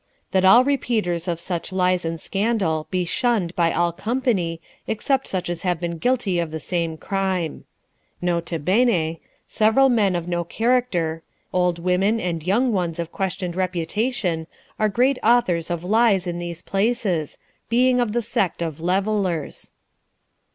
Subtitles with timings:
[0.31, 5.47] "That all repeaters of such lies and scandal be shunned by all company, except such
[5.47, 7.65] as have been guilty of the same crime.
[8.19, 8.25] N.B.
[8.25, 8.87] fcv\ rrui 54 LIFE OF RICHARD
[9.91, 9.95] NASH.
[9.97, 14.47] men of no character, old women and young ones of questioned reputation,
[14.79, 17.37] are great authors of lies in these places,
[17.69, 19.69] being of the sect of levellers."